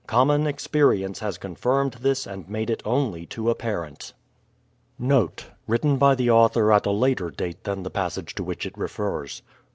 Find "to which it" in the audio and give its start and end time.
8.33-8.75